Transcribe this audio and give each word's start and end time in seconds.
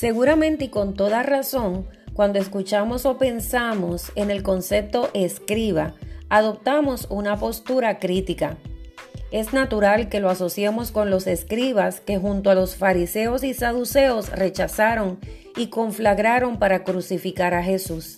Seguramente 0.00 0.64
y 0.64 0.68
con 0.68 0.94
toda 0.94 1.22
razón, 1.22 1.86
cuando 2.14 2.38
escuchamos 2.38 3.04
o 3.04 3.18
pensamos 3.18 4.12
en 4.14 4.30
el 4.30 4.42
concepto 4.42 5.10
escriba, 5.12 5.92
adoptamos 6.30 7.06
una 7.10 7.36
postura 7.36 7.98
crítica. 7.98 8.56
Es 9.30 9.52
natural 9.52 10.08
que 10.08 10.20
lo 10.20 10.30
asociemos 10.30 10.90
con 10.90 11.10
los 11.10 11.26
escribas 11.26 12.00
que 12.00 12.16
junto 12.16 12.48
a 12.48 12.54
los 12.54 12.76
fariseos 12.76 13.44
y 13.44 13.52
saduceos 13.52 14.30
rechazaron 14.30 15.18
y 15.54 15.66
conflagraron 15.66 16.58
para 16.58 16.82
crucificar 16.82 17.52
a 17.52 17.62
Jesús. 17.62 18.16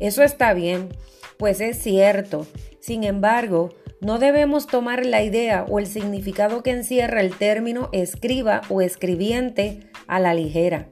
Eso 0.00 0.22
está 0.22 0.52
bien, 0.52 0.90
pues 1.38 1.62
es 1.62 1.78
cierto. 1.78 2.46
Sin 2.80 3.02
embargo, 3.02 3.70
no 4.02 4.18
debemos 4.18 4.66
tomar 4.66 5.06
la 5.06 5.22
idea 5.22 5.64
o 5.70 5.78
el 5.78 5.86
significado 5.86 6.62
que 6.62 6.72
encierra 6.72 7.22
el 7.22 7.34
término 7.34 7.88
escriba 7.92 8.60
o 8.68 8.82
escribiente 8.82 9.88
a 10.06 10.20
la 10.20 10.34
ligera. 10.34 10.90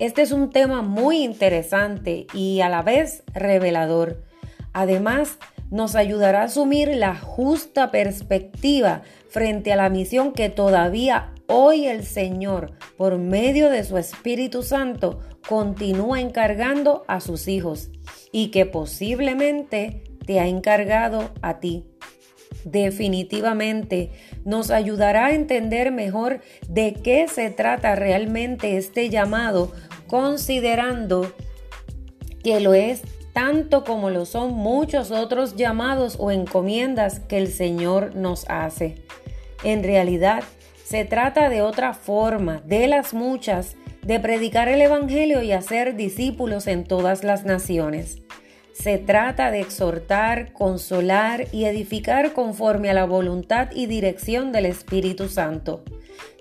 Este 0.00 0.22
es 0.22 0.32
un 0.32 0.50
tema 0.50 0.82
muy 0.82 1.22
interesante 1.22 2.26
y 2.34 2.60
a 2.60 2.68
la 2.68 2.82
vez 2.82 3.22
revelador. 3.32 4.24
Además, 4.72 5.38
nos 5.70 5.94
ayudará 5.94 6.42
a 6.42 6.44
asumir 6.44 6.88
la 6.88 7.14
justa 7.14 7.92
perspectiva 7.92 9.02
frente 9.28 9.72
a 9.72 9.76
la 9.76 9.88
misión 9.90 10.32
que 10.32 10.48
todavía 10.48 11.32
hoy 11.46 11.86
el 11.86 12.04
Señor, 12.04 12.72
por 12.96 13.18
medio 13.18 13.70
de 13.70 13.84
su 13.84 13.96
Espíritu 13.96 14.62
Santo, 14.64 15.20
continúa 15.48 16.20
encargando 16.20 17.04
a 17.06 17.20
sus 17.20 17.46
hijos 17.46 17.90
y 18.32 18.50
que 18.50 18.66
posiblemente 18.66 20.02
te 20.26 20.40
ha 20.40 20.48
encargado 20.48 21.30
a 21.40 21.60
ti. 21.60 21.86
Definitivamente 22.64 24.10
nos 24.44 24.70
ayudará 24.70 25.26
a 25.26 25.34
entender 25.34 25.92
mejor 25.92 26.40
de 26.68 26.94
qué 26.94 27.28
se 27.28 27.50
trata 27.50 27.94
realmente 27.94 28.76
este 28.76 29.10
llamado, 29.10 29.72
considerando 30.06 31.32
que 32.42 32.60
lo 32.60 32.74
es 32.74 33.02
tanto 33.32 33.84
como 33.84 34.10
lo 34.10 34.26
son 34.26 34.54
muchos 34.54 35.10
otros 35.10 35.56
llamados 35.56 36.16
o 36.18 36.30
encomiendas 36.30 37.20
que 37.20 37.36
el 37.36 37.48
Señor 37.48 38.14
nos 38.14 38.48
hace. 38.48 38.94
En 39.64 39.82
realidad, 39.82 40.44
se 40.84 41.04
trata 41.04 41.48
de 41.48 41.62
otra 41.62 41.94
forma, 41.94 42.62
de 42.64 42.86
las 42.86 43.12
muchas, 43.12 43.76
de 44.02 44.20
predicar 44.20 44.68
el 44.68 44.80
Evangelio 44.82 45.42
y 45.42 45.52
hacer 45.52 45.96
discípulos 45.96 46.66
en 46.66 46.84
todas 46.84 47.24
las 47.24 47.44
naciones. 47.44 48.23
Se 48.74 48.98
trata 48.98 49.52
de 49.52 49.60
exhortar, 49.60 50.52
consolar 50.52 51.46
y 51.52 51.64
edificar 51.64 52.32
conforme 52.32 52.90
a 52.90 52.94
la 52.94 53.06
voluntad 53.06 53.70
y 53.72 53.86
dirección 53.86 54.50
del 54.50 54.66
Espíritu 54.66 55.28
Santo. 55.28 55.84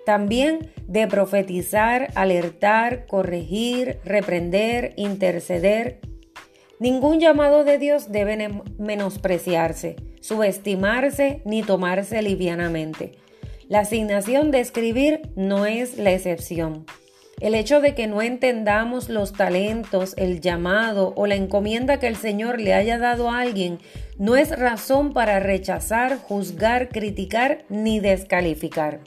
También 0.03 0.71
de 0.87 1.07
profetizar, 1.07 2.11
alertar, 2.15 3.05
corregir, 3.05 3.99
reprender, 4.03 4.93
interceder. 4.97 6.01
Ningún 6.79 7.19
llamado 7.19 7.63
de 7.63 7.77
Dios 7.77 8.11
debe 8.11 8.49
menospreciarse, 8.79 9.95
subestimarse 10.19 11.43
ni 11.45 11.61
tomarse 11.61 12.21
livianamente. 12.23 13.11
La 13.69 13.81
asignación 13.81 14.49
de 14.49 14.59
escribir 14.59 15.21
no 15.35 15.67
es 15.67 15.97
la 15.97 16.11
excepción. 16.11 16.85
El 17.39 17.55
hecho 17.55 17.81
de 17.81 17.93
que 17.93 18.07
no 18.07 18.21
entendamos 18.21 19.09
los 19.09 19.33
talentos, 19.33 20.13
el 20.17 20.39
llamado 20.39 21.13
o 21.15 21.27
la 21.27 21.35
encomienda 21.35 21.99
que 21.99 22.07
el 22.07 22.15
Señor 22.15 22.59
le 22.59 22.73
haya 22.73 22.97
dado 22.97 23.29
a 23.29 23.39
alguien 23.39 23.79
no 24.17 24.35
es 24.35 24.57
razón 24.57 25.13
para 25.13 25.39
rechazar, 25.39 26.17
juzgar, 26.17 26.89
criticar 26.89 27.65
ni 27.69 27.99
descalificar. 27.99 29.01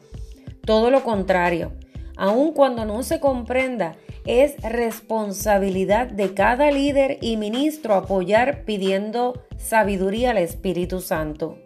Todo 0.64 0.90
lo 0.90 1.04
contrario, 1.04 1.72
aun 2.16 2.52
cuando 2.52 2.84
no 2.84 3.02
se 3.02 3.20
comprenda, 3.20 3.96
es 4.26 4.56
responsabilidad 4.62 6.08
de 6.08 6.34
cada 6.34 6.70
líder 6.72 7.18
y 7.20 7.36
ministro 7.36 7.94
apoyar 7.94 8.64
pidiendo 8.64 9.44
sabiduría 9.56 10.32
al 10.32 10.38
Espíritu 10.38 11.00
Santo. 11.00 11.58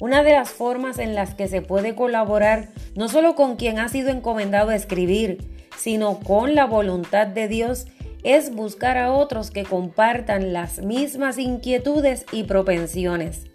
Una 0.00 0.24
de 0.24 0.32
las 0.32 0.50
formas 0.50 0.98
en 0.98 1.14
las 1.14 1.34
que 1.34 1.46
se 1.46 1.62
puede 1.62 1.94
colaborar 1.94 2.70
no 2.96 3.08
solo 3.08 3.34
con 3.34 3.56
quien 3.56 3.78
ha 3.78 3.88
sido 3.88 4.10
encomendado 4.10 4.70
a 4.70 4.74
escribir, 4.74 5.51
sino 5.76 6.20
con 6.20 6.54
la 6.54 6.66
voluntad 6.66 7.26
de 7.26 7.48
Dios, 7.48 7.86
es 8.22 8.54
buscar 8.54 8.98
a 8.98 9.12
otros 9.12 9.50
que 9.50 9.64
compartan 9.64 10.52
las 10.52 10.80
mismas 10.80 11.38
inquietudes 11.38 12.24
y 12.32 12.44
propensiones. 12.44 13.46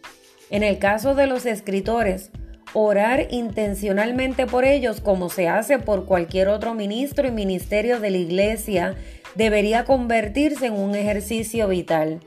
En 0.50 0.64
el 0.64 0.78
caso 0.78 1.16
de 1.16 1.28
los 1.28 1.46
escritores, 1.46 2.32
orar 2.74 3.28
intencionalmente 3.32 4.46
por 4.46 4.66
ellos 4.66 5.02
como 5.02 5.30
se 5.30 5.48
hace 5.48 5.80
por 5.80 6.06
cualquier 6.06 6.50
otro 6.50 6.74
ministro 6.74 7.28
y 7.28 7.32
ministerio 7.32 8.00
de 8.00 8.12
la 8.12 8.18
iglesia 8.18 8.96
debería 9.36 9.86
convertirse 9.86 10.68
en 10.68 10.74
un 10.74 10.96
ejercicio 10.96 11.68
vital. 11.68 12.20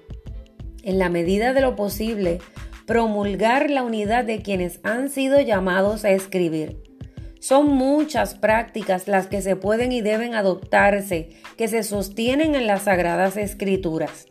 En 0.83 0.99
la 0.99 1.09
medida 1.09 1.53
de 1.53 1.61
lo 1.61 1.77
posible, 1.77 2.39
promulgar 2.87 3.71
la 3.71 3.83
unidad 3.83 4.25
de 4.25 4.43
quienes 4.43 4.81
han 4.83 5.11
sido 5.11 5.41
llamados 5.41 6.05
a 6.05 6.11
escribir. 6.11 6.90
Son 7.41 7.69
muchas 7.69 8.35
prácticas 8.35 9.09
las 9.09 9.27
que 9.27 9.43
se 9.43 9.57
pueden 9.57 9.93
y 9.93 10.03
deben 10.03 10.35
adoptarse, 10.35 11.31
que 11.57 11.69
se 11.69 11.83
sostienen 11.83 12.55
en 12.55 12.67
las 12.67 12.83
sagradas 12.83 13.37
escrituras. 13.37 14.27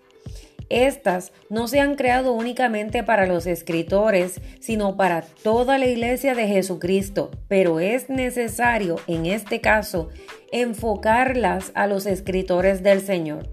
Estas 0.69 1.31
no 1.49 1.67
se 1.67 1.79
han 1.79 1.95
creado 1.95 2.33
únicamente 2.33 3.01
para 3.03 3.25
los 3.25 3.47
escritores, 3.47 4.39
sino 4.59 4.95
para 4.95 5.23
toda 5.23 5.79
la 5.79 5.87
iglesia 5.87 6.35
de 6.35 6.47
Jesucristo, 6.47 7.31
pero 7.47 7.79
es 7.79 8.09
necesario, 8.11 8.97
en 9.07 9.25
este 9.25 9.59
caso, 9.59 10.09
enfocarlas 10.51 11.71
a 11.73 11.87
los 11.87 12.05
escritores 12.05 12.83
del 12.83 13.01
Señor. 13.01 13.49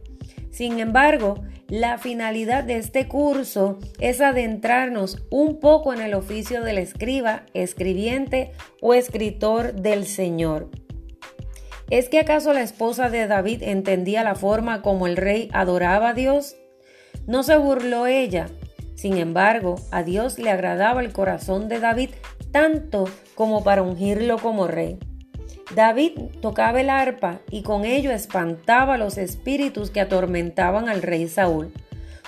Sin 0.51 0.79
embargo, 0.79 1.43
la 1.69 1.99
finalidad 1.99 2.63
de 2.63 2.77
este 2.77 3.09
curso 3.09 3.79
es 3.99 4.21
adentrarnos 4.21 5.25
un 5.31 5.59
poco 5.59 5.93
en 5.93 6.01
el 6.01 6.15
oficio 6.15 6.63
del 6.63 6.79
escriba, 6.79 7.43
escribiente 7.55 8.53
o 8.81 8.95
escritor 8.95 9.75
del 9.75 10.07
Señor. 10.07 10.71
¿Es 11.91 12.09
que 12.09 12.21
acaso 12.21 12.53
la 12.53 12.63
esposa 12.63 13.11
de 13.11 13.27
David 13.27 13.63
entendía 13.63 14.23
la 14.23 14.35
forma 14.35 14.83
como 14.83 15.07
el 15.07 15.17
rey 15.17 15.49
adoraba 15.53 16.11
a 16.11 16.15
Dios? 16.15 16.57
No 17.27 17.43
se 17.43 17.57
burló 17.57 18.07
ella. 18.07 18.49
Sin 18.95 19.19
embargo, 19.19 19.77
a 19.91 20.03
Dios 20.03 20.39
le 20.39 20.51
agradaba 20.51 21.01
el 21.01 21.13
corazón 21.13 21.69
de 21.69 21.81
David 21.81 22.11
tanto 22.51 23.05
como 23.35 23.63
para 23.63 23.83
ungirlo 23.83 24.39
como 24.39 24.67
rey. 24.67 24.99
David 25.75 26.13
tocaba 26.41 26.81
el 26.81 26.91
arpa 26.91 27.41
y 27.51 27.63
con 27.63 27.85
ello 27.85 28.13
espantaba 28.13 28.99
los 28.99 29.19
espíritus 29.19 29.91
que 29.91 30.01
atormentaban 30.01 30.89
al 30.89 31.03
rey 31.03 31.27
Saúl. 31.29 31.73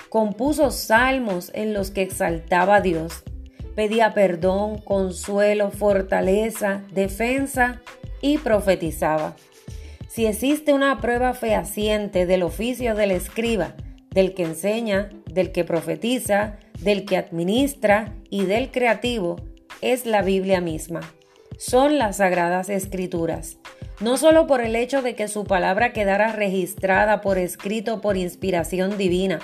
Compuso 0.09 0.71
salmos 0.71 1.51
en 1.53 1.73
los 1.73 1.89
que 1.91 2.01
exaltaba 2.01 2.77
a 2.77 2.81
Dios. 2.81 3.23
Pedía 3.75 4.13
perdón, 4.13 4.79
consuelo, 4.79 5.71
fortaleza, 5.71 6.83
defensa 6.91 7.81
y 8.21 8.39
profetizaba. 8.39 9.35
Si 10.09 10.25
existe 10.25 10.73
una 10.73 10.99
prueba 10.99 11.33
fehaciente 11.33 12.25
del 12.25 12.43
oficio 12.43 12.93
del 12.93 13.11
escriba, 13.11 13.75
del 14.09 14.33
que 14.33 14.43
enseña, 14.43 15.09
del 15.31 15.53
que 15.53 15.63
profetiza, 15.63 16.57
del 16.79 17.05
que 17.05 17.15
administra 17.15 18.15
y 18.29 18.43
del 18.43 18.69
creativo, 18.71 19.37
es 19.81 20.05
la 20.05 20.23
Biblia 20.23 20.59
misma 20.59 21.01
son 21.59 21.97
las 21.97 22.17
sagradas 22.17 22.69
escrituras. 22.69 23.57
No 23.99 24.15
solo 24.15 24.47
por 24.47 24.61
el 24.61 24.77
hecho 24.77 25.01
de 25.01 25.13
que 25.13 25.27
su 25.27 25.43
palabra 25.43 25.91
quedara 25.91 26.31
registrada 26.31 27.19
por 27.19 27.37
escrito 27.37 27.99
por 27.99 28.15
inspiración 28.15 28.97
divina, 28.97 29.39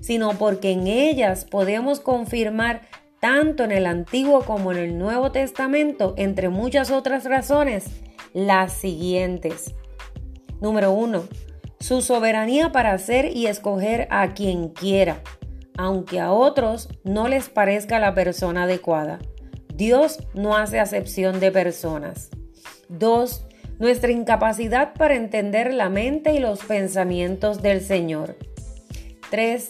sino 0.00 0.38
porque 0.38 0.70
en 0.70 0.86
ellas 0.86 1.44
podemos 1.44 1.98
confirmar 1.98 2.82
tanto 3.20 3.64
en 3.64 3.72
el 3.72 3.86
Antiguo 3.86 4.44
como 4.44 4.70
en 4.70 4.78
el 4.78 4.98
Nuevo 4.98 5.32
Testamento, 5.32 6.14
entre 6.16 6.50
muchas 6.50 6.92
otras 6.92 7.24
razones, 7.24 7.86
las 8.32 8.72
siguientes. 8.72 9.74
Número 10.60 10.92
1. 10.92 11.24
Su 11.80 12.00
soberanía 12.00 12.70
para 12.70 12.92
hacer 12.92 13.36
y 13.36 13.48
escoger 13.48 14.06
a 14.12 14.34
quien 14.34 14.68
quiera, 14.68 15.20
aunque 15.76 16.20
a 16.20 16.30
otros 16.30 16.88
no 17.02 17.26
les 17.26 17.48
parezca 17.48 17.98
la 17.98 18.14
persona 18.14 18.64
adecuada. 18.64 19.18
Dios 19.76 20.20
no 20.32 20.56
hace 20.56 20.80
acepción 20.80 21.38
de 21.38 21.52
personas. 21.52 22.30
2. 22.88 23.44
Nuestra 23.78 24.10
incapacidad 24.10 24.94
para 24.94 25.16
entender 25.16 25.74
la 25.74 25.90
mente 25.90 26.32
y 26.32 26.38
los 26.38 26.60
pensamientos 26.60 27.60
del 27.60 27.82
Señor. 27.82 28.36
3. 29.30 29.68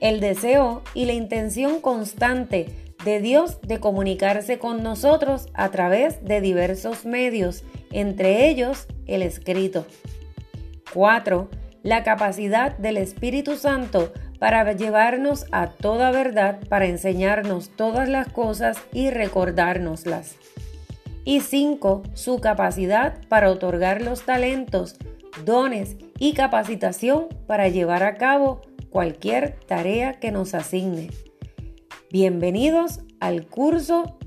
El 0.00 0.20
deseo 0.20 0.82
y 0.94 1.06
la 1.06 1.14
intención 1.14 1.80
constante 1.80 2.66
de 3.04 3.20
Dios 3.20 3.60
de 3.62 3.80
comunicarse 3.80 4.60
con 4.60 4.84
nosotros 4.84 5.48
a 5.54 5.70
través 5.70 6.24
de 6.24 6.40
diversos 6.40 7.04
medios, 7.04 7.64
entre 7.90 8.48
ellos 8.48 8.86
el 9.06 9.22
escrito. 9.22 9.86
4. 10.94 11.48
La 11.82 12.04
capacidad 12.04 12.78
del 12.78 12.96
Espíritu 12.96 13.56
Santo 13.56 14.12
para 14.38 14.72
llevarnos 14.72 15.46
a 15.52 15.68
toda 15.68 16.10
verdad, 16.10 16.60
para 16.68 16.86
enseñarnos 16.86 17.70
todas 17.70 18.08
las 18.08 18.28
cosas 18.28 18.78
y 18.92 19.10
recordárnoslas. 19.10 20.36
Y 21.24 21.40
cinco, 21.40 22.02
su 22.14 22.40
capacidad 22.40 23.20
para 23.28 23.50
otorgar 23.50 24.00
los 24.02 24.22
talentos 24.22 24.96
dones 25.44 25.96
y 26.18 26.32
capacitación 26.32 27.28
para 27.46 27.68
llevar 27.68 28.02
a 28.02 28.14
cabo 28.14 28.62
cualquier 28.90 29.58
tarea 29.66 30.14
que 30.14 30.32
nos 30.32 30.54
asigne. 30.54 31.10
Bienvenidos 32.10 33.00
al 33.20 33.46
curso 33.46 34.18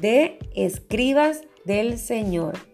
de 0.00 0.38
Escribas 0.54 1.42
del 1.64 1.98
Señor. 1.98 2.73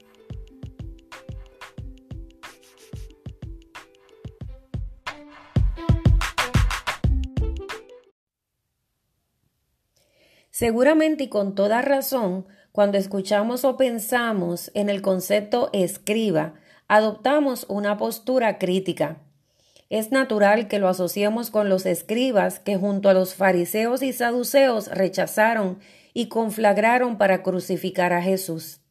Seguramente 10.61 11.25
y 11.25 11.29
con 11.29 11.55
toda 11.55 11.81
razón, 11.81 12.45
cuando 12.71 12.99
escuchamos 12.99 13.65
o 13.65 13.79
pensamos 13.79 14.71
en 14.75 14.91
el 14.91 15.01
concepto 15.01 15.71
escriba, 15.73 16.53
adoptamos 16.87 17.65
una 17.71 17.97
postura 17.97 18.59
crítica. 18.59 19.23
Es 19.89 20.13
natural 20.13 20.69
que 20.69 20.79
lo 20.79 20.89
asociemos 20.89 21.51
con 21.51 21.71
los 21.71 21.87
escribas 21.87 22.61
que 22.61 22.77
junto 22.77 23.09
a 23.09 23.15
los 23.15 23.35
fariseos 23.35 24.03
y 24.03 24.13
saduceos 24.13 24.89
rechazaron 24.89 25.79
y 26.13 26.27
conflagraron 26.27 27.17
para 27.17 27.43
crucificar 27.43 28.13
a 28.13 28.21
Jesús. 28.21 28.83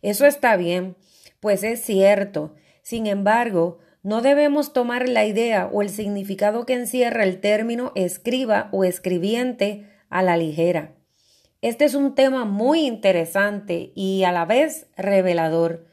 Eso 0.00 0.24
está 0.24 0.56
bien, 0.56 0.96
pues 1.40 1.62
es 1.62 1.82
cierto. 1.82 2.54
Sin 2.80 3.06
embargo, 3.06 3.80
no 4.02 4.22
debemos 4.22 4.72
tomar 4.72 5.10
la 5.10 5.26
idea 5.26 5.68
o 5.70 5.82
el 5.82 5.90
significado 5.90 6.64
que 6.64 6.72
encierra 6.72 7.24
el 7.24 7.38
término 7.38 7.92
escriba 7.96 8.70
o 8.72 8.82
escribiente 8.84 9.86
a 10.08 10.22
la 10.22 10.38
ligera. 10.38 10.94
Este 11.60 11.84
es 11.86 11.94
un 11.94 12.14
tema 12.14 12.44
muy 12.44 12.86
interesante 12.86 13.90
y 13.96 14.22
a 14.22 14.30
la 14.30 14.44
vez 14.44 14.86
revelador. 14.96 15.86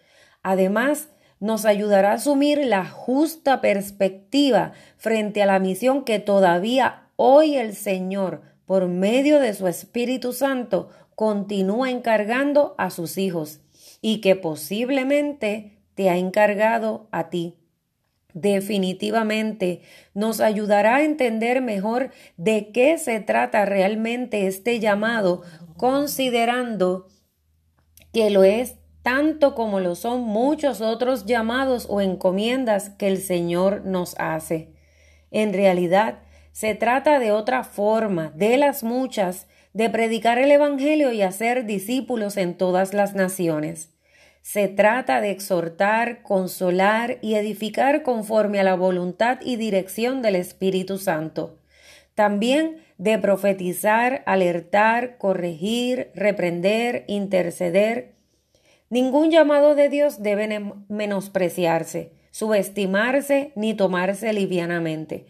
Además, 0.44 1.10
nos 1.40 1.66
ayudará 1.66 2.12
a 2.12 2.16
asumir 2.16 2.64
la 2.64 2.86
justa 2.86 3.62
perspectiva 3.62 4.74
frente 4.98 5.42
a 5.42 5.48
la 5.48 5.58
misión 5.58 6.04
que 6.04 6.20
todavía 6.20 7.10
hoy 7.16 7.56
el 7.56 7.76
Señor, 7.76 8.44
por 8.68 8.88
medio 8.88 9.40
de 9.40 9.56
su 9.56 9.68
Espíritu 9.68 10.34
Santo, 10.34 10.90
continúa 11.16 11.90
encargando 11.90 12.76
a 12.78 12.92
sus 12.92 13.18
hijos 13.18 13.60
y 14.02 14.22
que 14.22 14.36
posiblemente 14.36 15.80
te 15.96 16.12
ha 16.12 16.18
encargado 16.18 17.08
a 17.10 17.30
ti 17.32 17.58
definitivamente 18.36 19.82
nos 20.14 20.42
ayudará 20.42 20.98
a 20.98 21.04
entender 21.04 21.62
mejor 21.62 22.12
de 22.38 22.70
qué 22.72 23.00
se 23.00 23.20
trata 23.22 23.66
realmente 23.66 24.46
este 24.46 24.80
llamado, 24.80 25.42
considerando 25.78 27.08
que 28.14 28.30
lo 28.30 28.44
es 28.44 28.76
tanto 29.02 29.56
como 29.56 29.80
lo 29.80 29.96
son 29.96 30.22
muchos 30.22 30.82
otros 30.82 31.26
llamados 31.26 31.88
o 31.90 32.02
encomiendas 32.02 32.90
que 32.90 33.08
el 33.08 33.22
Señor 33.22 33.86
nos 33.86 34.16
hace. 34.20 34.74
En 35.32 35.54
realidad, 35.54 36.20
se 36.52 36.76
trata 36.76 37.20
de 37.20 37.32
otra 37.32 37.64
forma, 37.64 38.32
de 38.36 38.58
las 38.58 38.84
muchas, 38.84 39.48
de 39.74 39.90
predicar 39.90 40.40
el 40.40 40.52
Evangelio 40.52 41.12
y 41.12 41.22
hacer 41.22 41.66
discípulos 41.66 42.38
en 42.38 42.58
todas 42.58 42.94
las 42.94 43.14
naciones. 43.14 43.95
Se 44.46 44.68
trata 44.68 45.22
de 45.22 45.32
exhortar, 45.32 46.22
consolar 46.22 47.18
y 47.24 47.34
edificar 47.34 48.04
conforme 48.04 48.60
a 48.60 48.64
la 48.64 48.76
voluntad 48.76 49.40
y 49.44 49.56
dirección 49.56 50.22
del 50.22 50.36
Espíritu 50.36 51.00
Santo. 51.00 51.58
También 52.14 52.78
de 53.00 53.18
profetizar, 53.18 54.22
alertar, 54.28 55.18
corregir, 55.18 56.12
reprender, 56.14 57.06
interceder. 57.08 58.14
Ningún 58.92 59.32
llamado 59.32 59.74
de 59.74 59.90
Dios 59.90 60.22
debe 60.22 60.62
menospreciarse, 60.90 62.12
subestimarse 62.30 63.52
ni 63.56 63.74
tomarse 63.74 64.32
livianamente. 64.32 65.26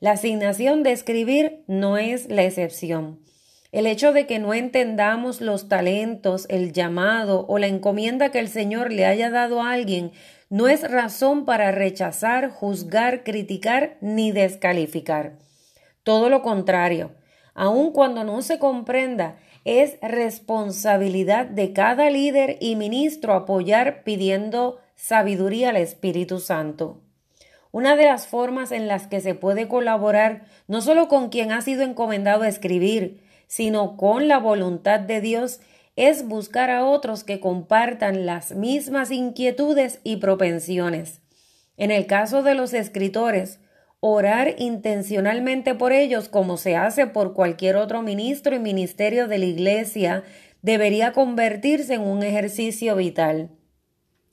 La 0.00 0.10
asignación 0.10 0.82
de 0.82 0.90
escribir 0.90 1.62
no 1.68 1.98
es 1.98 2.28
la 2.28 2.42
excepción. 2.42 3.20
El 3.76 3.86
hecho 3.86 4.14
de 4.14 4.26
que 4.26 4.38
no 4.38 4.54
entendamos 4.54 5.42
los 5.42 5.68
talentos, 5.68 6.46
el 6.48 6.72
llamado 6.72 7.44
o 7.46 7.58
la 7.58 7.66
encomienda 7.66 8.30
que 8.30 8.38
el 8.38 8.48
Señor 8.48 8.90
le 8.90 9.04
haya 9.04 9.28
dado 9.28 9.60
a 9.60 9.72
alguien 9.72 10.12
no 10.48 10.66
es 10.66 10.90
razón 10.90 11.44
para 11.44 11.72
rechazar, 11.72 12.48
juzgar, 12.48 13.22
criticar 13.22 13.98
ni 14.00 14.32
descalificar. 14.32 15.34
Todo 16.04 16.30
lo 16.30 16.40
contrario, 16.40 17.16
aun 17.52 17.92
cuando 17.92 18.24
no 18.24 18.40
se 18.40 18.58
comprenda, 18.58 19.36
es 19.66 19.98
responsabilidad 20.00 21.44
de 21.44 21.74
cada 21.74 22.08
líder 22.08 22.56
y 22.62 22.76
ministro 22.76 23.34
apoyar 23.34 24.04
pidiendo 24.04 24.78
sabiduría 24.94 25.68
al 25.68 25.76
Espíritu 25.76 26.40
Santo. 26.40 27.02
Una 27.72 27.94
de 27.94 28.06
las 28.06 28.26
formas 28.26 28.72
en 28.72 28.88
las 28.88 29.06
que 29.06 29.20
se 29.20 29.34
puede 29.34 29.68
colaborar 29.68 30.46
no 30.66 30.80
solo 30.80 31.08
con 31.08 31.28
quien 31.28 31.52
ha 31.52 31.60
sido 31.60 31.82
encomendado 31.82 32.44
a 32.44 32.48
escribir, 32.48 33.25
sino 33.46 33.96
con 33.96 34.28
la 34.28 34.38
voluntad 34.38 35.00
de 35.00 35.20
Dios, 35.20 35.60
es 35.96 36.28
buscar 36.28 36.70
a 36.70 36.84
otros 36.84 37.24
que 37.24 37.40
compartan 37.40 38.26
las 38.26 38.54
mismas 38.54 39.10
inquietudes 39.10 40.00
y 40.04 40.16
propensiones. 40.16 41.20
En 41.76 41.90
el 41.90 42.06
caso 42.06 42.42
de 42.42 42.54
los 42.54 42.74
escritores, 42.74 43.60
orar 44.00 44.54
intencionalmente 44.58 45.74
por 45.74 45.92
ellos 45.92 46.28
como 46.28 46.58
se 46.58 46.76
hace 46.76 47.06
por 47.06 47.34
cualquier 47.34 47.76
otro 47.76 48.02
ministro 48.02 48.54
y 48.54 48.58
ministerio 48.58 49.26
de 49.26 49.38
la 49.38 49.46
Iglesia 49.46 50.22
debería 50.62 51.12
convertirse 51.12 51.94
en 51.94 52.02
un 52.02 52.22
ejercicio 52.22 52.94
vital. 52.96 53.50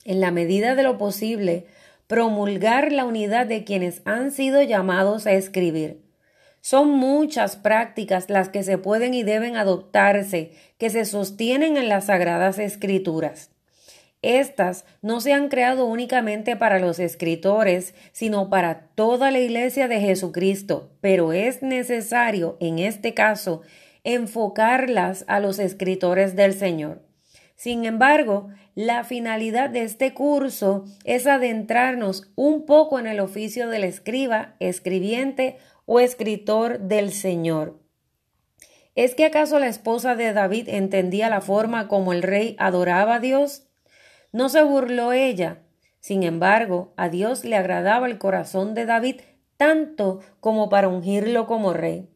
En 0.04 0.20
la 0.20 0.32
medida 0.32 0.76
de 0.76 0.84
lo 0.84 0.98
posible, 0.98 1.66
promulgar 2.08 2.92
la 2.92 3.06
unidad 3.06 3.46
de 3.46 3.64
quienes 3.64 4.02
han 4.06 4.32
sido 4.32 4.62
llamados 4.62 5.26
a 5.26 5.32
escribir. 5.32 6.03
Son 6.64 6.92
muchas 6.92 7.58
prácticas 7.58 8.30
las 8.30 8.48
que 8.48 8.64
se 8.64 8.78
pueden 8.78 9.14
y 9.14 9.24
deben 9.24 9.58
adoptarse, 9.58 10.52
que 10.78 10.90
se 10.90 11.04
sostienen 11.04 11.76
en 11.76 11.90
las 11.90 12.06
sagradas 12.06 12.58
escrituras. 12.58 13.50
Estas 14.22 14.86
no 15.02 15.20
se 15.20 15.34
han 15.34 15.50
creado 15.50 15.86
únicamente 15.86 16.56
para 16.56 16.80
los 16.80 17.00
escritores, 17.00 17.94
sino 18.14 18.50
para 18.50 18.88
toda 18.96 19.30
la 19.30 19.42
Iglesia 19.42 19.90
de 19.90 20.00
Jesucristo, 20.00 20.90
pero 21.02 21.34
es 21.34 21.64
necesario, 21.64 22.56
en 22.62 22.80
este 22.80 23.14
caso, 23.14 23.62
enfocarlas 24.06 25.26
a 25.28 25.42
los 25.42 25.60
escritores 25.60 26.38
del 26.38 26.54
Señor. 26.54 27.02
Sin 27.58 27.84
embargo, 27.84 28.48
la 28.74 29.04
finalidad 29.04 29.70
de 29.70 29.84
este 29.84 30.14
curso 30.14 30.86
es 31.04 31.28
adentrarnos 31.28 32.32
un 32.36 32.66
poco 32.66 33.00
en 33.00 33.08
el 33.08 33.20
oficio 33.20 33.68
del 33.68 33.84
escriba, 33.84 34.56
escribiente 34.60 35.58
o 35.86 36.00
escritor 36.00 36.80
del 36.80 37.12
Señor. 37.12 37.80
¿Es 38.96 39.16
que 39.16 39.26
acaso 39.26 39.60
la 39.60 39.68
esposa 39.68 40.16
de 40.16 40.34
David 40.34 40.70
entendía 40.70 41.30
la 41.30 41.42
forma 41.42 41.88
como 41.88 42.14
el 42.14 42.22
rey 42.22 42.56
adoraba 42.60 43.16
a 43.16 43.20
Dios? 43.20 43.64
No 44.32 44.50
se 44.50 44.64
burló 44.64 45.14
ella. 45.14 45.64
Sin 46.00 46.24
embargo, 46.24 46.94
a 46.96 47.10
Dios 47.10 47.44
le 47.44 47.56
agradaba 47.56 48.08
el 48.08 48.18
corazón 48.18 48.74
de 48.74 48.86
David 48.86 49.22
tanto 49.58 50.20
como 50.40 50.70
para 50.70 50.90
ungirlo 50.90 51.48
como 51.48 51.74
rey. 51.74 52.10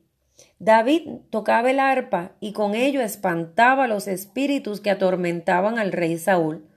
David 0.59 1.07
tocaba 1.29 1.71
el 1.71 1.79
arpa 1.79 2.33
y 2.39 2.53
con 2.53 2.75
ello 2.75 3.01
espantaba 3.01 3.87
los 3.87 4.07
espíritus 4.07 4.81
que 4.81 4.91
atormentaban 4.91 5.79
al 5.79 5.91
rey 5.91 6.17
Saúl. 6.17 6.67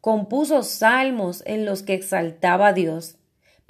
Compuso 0.00 0.62
salmos 0.62 1.42
en 1.46 1.64
los 1.64 1.82
que 1.82 1.94
exaltaba 1.94 2.68
a 2.68 2.72
Dios 2.72 3.18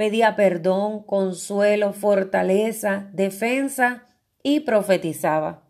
pedía 0.02 0.34
perdón, 0.34 1.04
consuelo, 1.04 1.92
fortaleza, 1.92 3.08
defensa 3.12 4.08
y 4.42 4.58
profetizaba. 4.58 5.62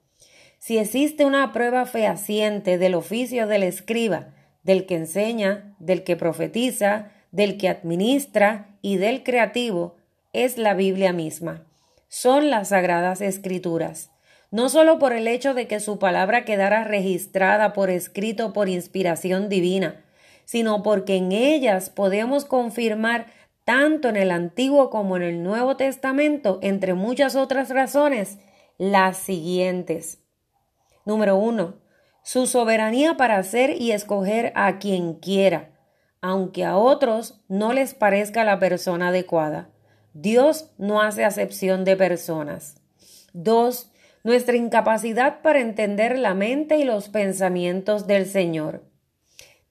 Si 0.59 0.79
existe 0.79 1.27
una 1.27 1.53
prueba 1.53 1.85
fehaciente 1.85 2.79
del 2.79 2.95
oficio 2.95 3.47
del 3.47 3.62
escriba, 3.62 4.29
del 4.62 4.87
que 4.87 4.95
enseña, 4.95 5.75
del 5.81 6.03
que 6.03 6.17
profetiza, 6.17 7.11
del 7.31 7.59
que 7.59 7.69
administra 7.69 8.79
y 8.81 8.97
del 8.97 9.23
creativo, 9.23 9.97
es 10.33 10.57
la 10.57 10.73
Biblia 10.73 11.12
misma. 11.12 11.67
Son 12.09 12.49
las 12.49 12.69
sagradas 12.69 13.21
escrituras 13.21 14.09
no 14.51 14.69
solo 14.71 14.99
por 14.99 15.15
el 15.15 15.29
hecho 15.29 15.55
de 15.55 15.67
que 15.67 15.81
su 15.81 15.99
palabra 15.99 16.45
quedara 16.45 16.85
registrada 16.85 17.73
por 17.73 17.89
escrito 17.89 18.53
por 18.53 18.69
inspiración 18.69 19.49
divina, 19.49 20.03
sino 20.45 20.83
porque 20.83 21.17
en 21.17 21.33
ellas 21.33 21.89
podemos 21.89 22.45
confirmar 22.45 23.29
tanto 23.64 24.09
en 24.09 24.16
el 24.16 24.31
Antiguo 24.31 24.90
como 24.90 25.16
en 25.16 25.23
el 25.23 25.42
Nuevo 25.42 25.76
Testamento, 25.76 26.59
entre 26.62 26.95
muchas 26.95 27.37
otras 27.37 27.69
razones, 27.71 28.38
las 28.78 29.16
siguientes. 29.16 30.19
Número 31.04 31.37
uno, 31.37 31.76
su 32.23 32.47
soberanía 32.47 33.16
para 33.16 33.37
hacer 33.37 33.81
y 33.81 33.92
escoger 33.92 34.52
a 34.54 34.78
quien 34.78 35.14
quiera, 35.14 35.71
aunque 36.21 36.64
a 36.64 36.76
otros 36.76 37.40
no 37.49 37.73
les 37.73 37.95
parezca 37.95 38.45
la 38.45 38.59
persona 38.59 39.09
adecuada. 39.09 39.71
Dios 40.14 40.71
no 40.78 41.00
hace 41.00 41.25
acepción 41.25 41.85
de 41.85 41.97
personas. 41.97 42.76
Dos, 43.33 43.90
nuestra 44.25 44.57
incapacidad 44.57 45.42
para 45.42 45.61
entender 45.61 46.19
la 46.19 46.35
mente 46.35 46.76
y 46.76 46.85
los 46.85 47.09
pensamientos 47.09 48.07
del 48.07 48.26
Señor. 48.26 48.85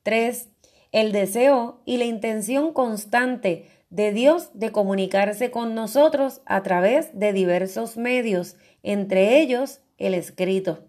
Tres, 0.03 0.50
el 0.91 1.12
deseo 1.12 1.81
y 1.86 1.98
la 1.98 2.05
intención 2.05 2.74
constante 2.74 3.67
de 3.91 4.13
Dios 4.13 4.50
de 4.53 4.71
comunicarse 4.71 5.51
con 5.51 5.75
nosotros 5.75 6.41
a 6.45 6.63
través 6.63 7.10
de 7.13 7.33
diversos 7.33 7.98
medios, 7.98 8.55
entre 8.81 9.39
ellos 9.39 9.81
el 9.98 10.15
escrito. 10.15 10.86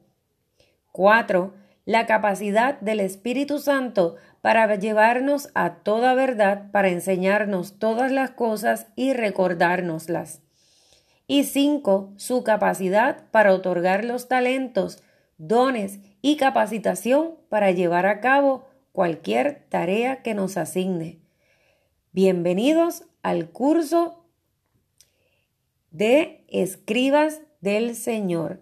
4. 0.93 1.53
La 1.85 2.07
capacidad 2.07 2.81
del 2.81 3.01
Espíritu 3.01 3.59
Santo 3.59 4.17
para 4.41 4.75
llevarnos 4.77 5.51
a 5.55 5.75
toda 5.83 6.15
verdad, 6.15 6.71
para 6.71 6.89
enseñarnos 6.89 7.79
todas 7.79 8.13
las 8.13 8.31
cosas 8.31 8.87
y 8.95 9.13
recordárnoslas. 9.13 10.41
Y 11.27 11.45
5. 11.45 12.13
Su 12.17 12.45
capacidad 12.45 13.25
para 13.31 13.53
otorgar 13.53 14.05
los 14.05 14.29
talentos, 14.29 15.03
dones 15.39 15.99
y 16.21 16.37
capacitación 16.37 17.35
para 17.49 17.73
llevar 17.73 18.07
a 18.07 18.21
cabo 18.21 18.69
cualquier 18.93 19.65
tarea 19.69 20.23
que 20.23 20.35
nos 20.35 20.57
asigne. 20.57 21.22
Bienvenidos 22.15 23.05
al 23.23 23.49
curso 23.53 24.27
de 25.91 26.45
Escribas 26.49 27.41
del 27.63 27.97
Señor. 27.97 28.61